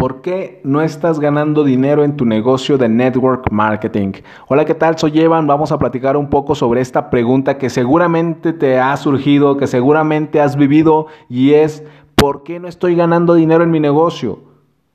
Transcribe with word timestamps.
¿Por 0.00 0.22
qué 0.22 0.62
no 0.64 0.80
estás 0.80 1.20
ganando 1.20 1.62
dinero 1.62 2.04
en 2.04 2.16
tu 2.16 2.24
negocio 2.24 2.78
de 2.78 2.88
network 2.88 3.50
marketing? 3.50 4.12
Hola, 4.48 4.64
¿qué 4.64 4.74
tal? 4.74 4.96
Soy 4.96 5.20
Evan. 5.20 5.46
Vamos 5.46 5.72
a 5.72 5.78
platicar 5.78 6.16
un 6.16 6.30
poco 6.30 6.54
sobre 6.54 6.80
esta 6.80 7.10
pregunta 7.10 7.58
que 7.58 7.68
seguramente 7.68 8.54
te 8.54 8.78
ha 8.78 8.96
surgido, 8.96 9.58
que 9.58 9.66
seguramente 9.66 10.40
has 10.40 10.56
vivido 10.56 11.08
y 11.28 11.52
es 11.52 11.84
¿por 12.14 12.44
qué 12.44 12.58
no 12.58 12.66
estoy 12.66 12.96
ganando 12.96 13.34
dinero 13.34 13.62
en 13.62 13.70
mi 13.70 13.78
negocio? 13.78 14.38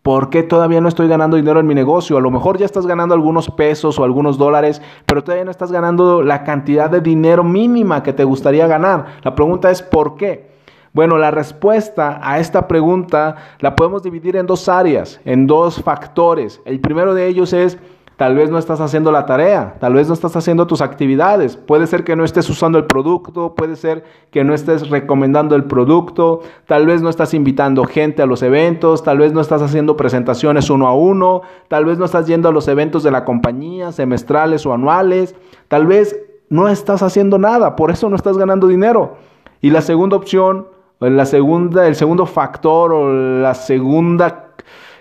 ¿Por 0.00 0.30
qué 0.30 0.42
todavía 0.42 0.80
no 0.80 0.88
estoy 0.88 1.06
ganando 1.06 1.36
dinero 1.36 1.60
en 1.60 1.66
mi 1.66 1.74
negocio? 1.74 2.16
A 2.16 2.22
lo 2.22 2.30
mejor 2.30 2.56
ya 2.56 2.64
estás 2.64 2.86
ganando 2.86 3.14
algunos 3.14 3.50
pesos 3.50 3.98
o 3.98 4.04
algunos 4.04 4.38
dólares, 4.38 4.80
pero 5.04 5.22
todavía 5.22 5.44
no 5.44 5.50
estás 5.50 5.70
ganando 5.70 6.22
la 6.22 6.44
cantidad 6.44 6.88
de 6.88 7.02
dinero 7.02 7.44
mínima 7.44 8.02
que 8.02 8.14
te 8.14 8.24
gustaría 8.24 8.66
ganar. 8.66 9.18
La 9.22 9.34
pregunta 9.34 9.70
es 9.70 9.82
¿por 9.82 10.16
qué? 10.16 10.53
Bueno, 10.94 11.18
la 11.18 11.32
respuesta 11.32 12.20
a 12.22 12.38
esta 12.38 12.68
pregunta 12.68 13.34
la 13.58 13.74
podemos 13.74 14.04
dividir 14.04 14.36
en 14.36 14.46
dos 14.46 14.68
áreas, 14.68 15.20
en 15.24 15.48
dos 15.48 15.82
factores. 15.82 16.62
El 16.64 16.78
primero 16.78 17.14
de 17.14 17.26
ellos 17.26 17.52
es, 17.52 17.78
tal 18.16 18.36
vez 18.36 18.48
no 18.48 18.58
estás 18.58 18.80
haciendo 18.80 19.10
la 19.10 19.26
tarea, 19.26 19.74
tal 19.80 19.94
vez 19.94 20.06
no 20.06 20.14
estás 20.14 20.36
haciendo 20.36 20.68
tus 20.68 20.80
actividades, 20.80 21.56
puede 21.56 21.88
ser 21.88 22.04
que 22.04 22.14
no 22.14 22.22
estés 22.22 22.48
usando 22.48 22.78
el 22.78 22.84
producto, 22.84 23.56
puede 23.56 23.74
ser 23.74 24.04
que 24.30 24.44
no 24.44 24.54
estés 24.54 24.88
recomendando 24.88 25.56
el 25.56 25.64
producto, 25.64 26.42
tal 26.68 26.86
vez 26.86 27.02
no 27.02 27.08
estás 27.08 27.34
invitando 27.34 27.82
gente 27.86 28.22
a 28.22 28.26
los 28.26 28.44
eventos, 28.44 29.02
tal 29.02 29.18
vez 29.18 29.32
no 29.32 29.40
estás 29.40 29.62
haciendo 29.62 29.96
presentaciones 29.96 30.70
uno 30.70 30.86
a 30.86 30.94
uno, 30.94 31.42
tal 31.66 31.86
vez 31.86 31.98
no 31.98 32.04
estás 32.04 32.28
yendo 32.28 32.48
a 32.48 32.52
los 32.52 32.68
eventos 32.68 33.02
de 33.02 33.10
la 33.10 33.24
compañía, 33.24 33.90
semestrales 33.90 34.64
o 34.64 34.72
anuales, 34.72 35.34
tal 35.66 35.88
vez 35.88 36.16
no 36.50 36.68
estás 36.68 37.02
haciendo 37.02 37.36
nada, 37.40 37.74
por 37.74 37.90
eso 37.90 38.08
no 38.08 38.14
estás 38.14 38.38
ganando 38.38 38.68
dinero. 38.68 39.16
Y 39.60 39.70
la 39.70 39.80
segunda 39.80 40.16
opción 40.16 40.68
la 41.00 41.26
segunda, 41.26 41.86
el 41.86 41.94
segundo 41.94 42.26
factor 42.26 42.92
o 42.92 43.12
la 43.12 43.54
segunda 43.54 44.52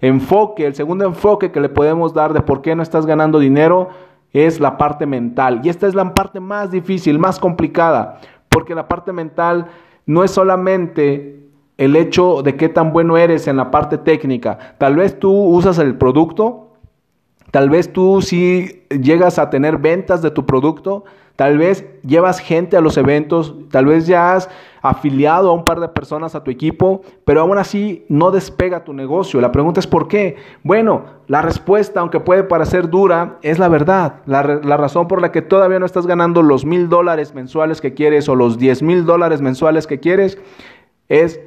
enfoque, 0.00 0.66
el 0.66 0.74
segundo 0.74 1.04
enfoque 1.04 1.50
que 1.50 1.60
le 1.60 1.68
podemos 1.68 2.14
dar 2.14 2.32
de 2.32 2.40
por 2.40 2.62
qué 2.62 2.76
no 2.76 2.82
estás 2.82 3.06
ganando 3.06 3.38
dinero 3.38 3.88
es 4.32 4.60
la 4.60 4.76
parte 4.76 5.06
mental. 5.06 5.60
Y 5.64 5.68
esta 5.68 5.86
es 5.86 5.94
la 5.94 6.14
parte 6.14 6.40
más 6.40 6.70
difícil, 6.70 7.18
más 7.18 7.38
complicada, 7.38 8.20
porque 8.48 8.74
la 8.74 8.88
parte 8.88 9.12
mental 9.12 9.66
no 10.06 10.24
es 10.24 10.30
solamente 10.30 11.48
el 11.76 11.96
hecho 11.96 12.42
de 12.42 12.56
qué 12.56 12.68
tan 12.68 12.92
bueno 12.92 13.16
eres 13.16 13.46
en 13.46 13.56
la 13.56 13.70
parte 13.70 13.98
técnica. 13.98 14.58
Tal 14.78 14.96
vez 14.96 15.18
tú 15.18 15.32
usas 15.32 15.78
el 15.78 15.96
producto, 15.96 16.67
tal 17.50 17.70
vez 17.70 17.92
tú 17.92 18.22
sí 18.22 18.84
llegas 18.90 19.38
a 19.38 19.50
tener 19.50 19.78
ventas 19.78 20.22
de 20.22 20.30
tu 20.30 20.46
producto, 20.46 21.04
Tal 21.38 21.56
vez 21.56 21.86
llevas 22.02 22.40
gente 22.40 22.76
a 22.76 22.80
los 22.80 22.96
eventos, 22.96 23.54
tal 23.70 23.86
vez 23.86 24.08
ya 24.08 24.34
has 24.34 24.50
afiliado 24.82 25.50
a 25.50 25.52
un 25.52 25.64
par 25.64 25.78
de 25.78 25.86
personas 25.86 26.34
a 26.34 26.42
tu 26.42 26.50
equipo, 26.50 27.02
pero 27.24 27.42
aún 27.42 27.58
así 27.58 28.04
no 28.08 28.32
despega 28.32 28.82
tu 28.82 28.92
negocio. 28.92 29.40
La 29.40 29.52
pregunta 29.52 29.78
es 29.78 29.86
¿por 29.86 30.08
qué? 30.08 30.34
Bueno, 30.64 31.04
la 31.28 31.40
respuesta, 31.40 32.00
aunque 32.00 32.18
puede 32.18 32.42
parecer 32.42 32.90
dura, 32.90 33.38
es 33.42 33.60
la 33.60 33.68
verdad. 33.68 34.16
La, 34.26 34.42
razón 34.42 35.06
por 35.06 35.22
la 35.22 35.30
que 35.30 35.40
todavía 35.40 35.78
no 35.78 35.86
estás 35.86 36.08
ganando 36.08 36.42
los 36.42 36.64
mil 36.64 36.88
dólares 36.88 37.32
mensuales 37.36 37.80
que 37.80 37.94
quieres 37.94 38.28
o 38.28 38.34
los 38.34 38.58
diez 38.58 38.82
mil 38.82 39.04
dólares 39.04 39.40
mensuales 39.40 39.86
que 39.86 40.00
quieres 40.00 40.38
es 41.08 41.38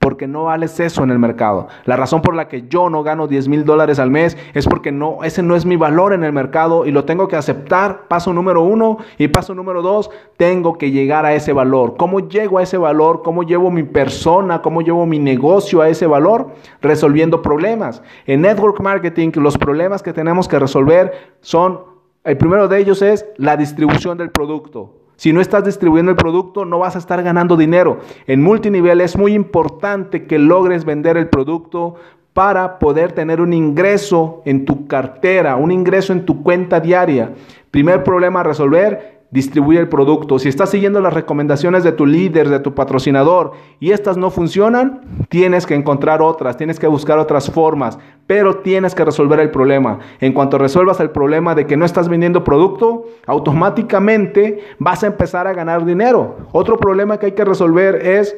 porque 0.00 0.26
no 0.26 0.44
vales 0.44 0.80
eso 0.80 1.04
en 1.04 1.10
el 1.10 1.18
mercado. 1.18 1.68
La 1.84 1.94
razón 1.94 2.22
por 2.22 2.34
la 2.34 2.48
que 2.48 2.66
yo 2.66 2.88
no 2.88 3.02
gano 3.02 3.28
10 3.28 3.48
mil 3.48 3.66
dólares 3.66 3.98
al 3.98 4.10
mes 4.10 4.36
es 4.54 4.66
porque 4.66 4.90
no, 4.90 5.22
ese 5.24 5.42
no 5.42 5.54
es 5.54 5.66
mi 5.66 5.76
valor 5.76 6.14
en 6.14 6.24
el 6.24 6.32
mercado 6.32 6.86
y 6.86 6.90
lo 6.90 7.04
tengo 7.04 7.28
que 7.28 7.36
aceptar. 7.36 8.08
Paso 8.08 8.32
número 8.32 8.62
uno 8.62 8.96
y 9.18 9.28
paso 9.28 9.54
número 9.54 9.82
dos, 9.82 10.10
tengo 10.38 10.78
que 10.78 10.90
llegar 10.90 11.26
a 11.26 11.34
ese 11.34 11.52
valor. 11.52 11.96
¿Cómo 11.98 12.20
llego 12.20 12.56
a 12.56 12.62
ese 12.62 12.78
valor? 12.78 13.20
¿Cómo 13.22 13.42
llevo 13.42 13.70
mi 13.70 13.82
persona? 13.82 14.62
¿Cómo 14.62 14.80
llevo 14.80 15.04
mi 15.04 15.18
negocio 15.18 15.82
a 15.82 15.90
ese 15.90 16.06
valor? 16.06 16.54
Resolviendo 16.80 17.42
problemas. 17.42 18.02
En 18.26 18.40
network 18.40 18.80
marketing, 18.80 19.32
los 19.34 19.58
problemas 19.58 20.02
que 20.02 20.14
tenemos 20.14 20.48
que 20.48 20.58
resolver 20.58 21.12
son, 21.42 21.80
el 22.24 22.38
primero 22.38 22.68
de 22.68 22.78
ellos 22.78 23.02
es 23.02 23.26
la 23.36 23.58
distribución 23.58 24.16
del 24.16 24.30
producto. 24.30 24.99
Si 25.20 25.34
no 25.34 25.42
estás 25.42 25.66
distribuyendo 25.66 26.10
el 26.10 26.16
producto, 26.16 26.64
no 26.64 26.78
vas 26.78 26.96
a 26.96 26.98
estar 26.98 27.22
ganando 27.22 27.58
dinero. 27.58 27.98
En 28.26 28.42
multinivel 28.42 29.02
es 29.02 29.18
muy 29.18 29.34
importante 29.34 30.26
que 30.26 30.38
logres 30.38 30.86
vender 30.86 31.18
el 31.18 31.28
producto 31.28 31.96
para 32.32 32.78
poder 32.78 33.12
tener 33.12 33.42
un 33.42 33.52
ingreso 33.52 34.40
en 34.46 34.64
tu 34.64 34.86
cartera, 34.86 35.56
un 35.56 35.72
ingreso 35.72 36.14
en 36.14 36.24
tu 36.24 36.42
cuenta 36.42 36.80
diaria. 36.80 37.34
Primer 37.70 38.02
problema 38.02 38.40
a 38.40 38.44
resolver, 38.44 39.20
distribuye 39.30 39.78
el 39.78 39.90
producto. 39.90 40.38
Si 40.38 40.48
estás 40.48 40.70
siguiendo 40.70 41.02
las 41.02 41.12
recomendaciones 41.12 41.84
de 41.84 41.92
tu 41.92 42.06
líder, 42.06 42.48
de 42.48 42.60
tu 42.60 42.74
patrocinador 42.74 43.52
y 43.78 43.90
estas 43.90 44.16
no 44.16 44.30
funcionan, 44.30 45.02
tienes 45.28 45.66
que 45.66 45.74
encontrar 45.74 46.22
otras, 46.22 46.56
tienes 46.56 46.80
que 46.80 46.86
buscar 46.86 47.18
otras 47.18 47.50
formas, 47.50 47.98
pero 48.30 48.58
tienes 48.58 48.94
que 48.94 49.04
resolver 49.04 49.40
el 49.40 49.50
problema. 49.50 49.98
En 50.20 50.32
cuanto 50.32 50.56
resuelvas 50.56 51.00
el 51.00 51.10
problema 51.10 51.56
de 51.56 51.66
que 51.66 51.76
no 51.76 51.84
estás 51.84 52.08
vendiendo 52.08 52.44
producto, 52.44 53.08
automáticamente 53.26 54.60
vas 54.78 55.02
a 55.02 55.08
empezar 55.08 55.48
a 55.48 55.52
ganar 55.52 55.84
dinero. 55.84 56.36
Otro 56.52 56.76
problema 56.78 57.18
que 57.18 57.26
hay 57.26 57.32
que 57.32 57.44
resolver 57.44 57.96
es 57.96 58.36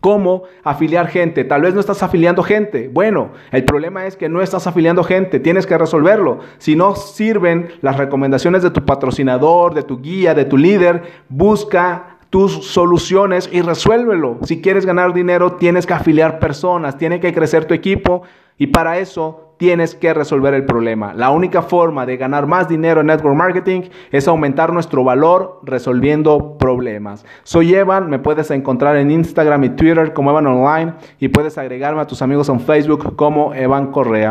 ¿Cómo 0.00 0.44
afiliar 0.64 1.08
gente? 1.08 1.44
Tal 1.44 1.60
vez 1.60 1.74
no 1.74 1.80
estás 1.80 2.02
afiliando 2.02 2.42
gente. 2.42 2.88
Bueno, 2.88 3.32
el 3.50 3.64
problema 3.64 4.06
es 4.06 4.16
que 4.16 4.30
no 4.30 4.40
estás 4.40 4.66
afiliando 4.66 5.04
gente. 5.04 5.40
Tienes 5.40 5.66
que 5.66 5.76
resolverlo. 5.76 6.38
Si 6.56 6.74
no 6.74 6.96
sirven 6.96 7.68
las 7.82 7.98
recomendaciones 7.98 8.62
de 8.62 8.70
tu 8.70 8.86
patrocinador, 8.86 9.74
de 9.74 9.82
tu 9.82 10.00
guía, 10.00 10.32
de 10.32 10.46
tu 10.46 10.56
líder, 10.56 11.02
busca 11.28 12.09
tus 12.30 12.66
soluciones 12.66 13.50
y 13.52 13.60
resuélvelo. 13.60 14.38
Si 14.42 14.62
quieres 14.62 14.86
ganar 14.86 15.12
dinero, 15.12 15.56
tienes 15.56 15.86
que 15.86 15.94
afiliar 15.94 16.38
personas, 16.38 16.96
tiene 16.96 17.20
que 17.20 17.34
crecer 17.34 17.64
tu 17.66 17.74
equipo 17.74 18.22
y 18.56 18.68
para 18.68 18.98
eso 18.98 19.50
tienes 19.60 19.94
que 19.94 20.14
resolver 20.14 20.54
el 20.54 20.64
problema. 20.64 21.12
La 21.12 21.30
única 21.30 21.60
forma 21.60 22.06
de 22.06 22.16
ganar 22.16 22.46
más 22.46 22.66
dinero 22.66 23.02
en 23.02 23.08
network 23.08 23.36
marketing 23.36 23.82
es 24.10 24.26
aumentar 24.26 24.72
nuestro 24.72 25.04
valor 25.04 25.60
resolviendo 25.64 26.56
problemas. 26.56 27.26
Soy 27.42 27.74
Evan, 27.74 28.08
me 28.08 28.18
puedes 28.18 28.50
encontrar 28.50 28.96
en 28.96 29.10
Instagram 29.10 29.64
y 29.64 29.70
Twitter 29.70 30.14
como 30.14 30.30
Evan 30.30 30.46
Online 30.46 30.94
y 31.18 31.28
puedes 31.28 31.58
agregarme 31.58 32.00
a 32.00 32.06
tus 32.06 32.22
amigos 32.22 32.48
en 32.48 32.60
Facebook 32.60 33.16
como 33.16 33.52
Evan 33.52 33.90
Correa. 33.92 34.28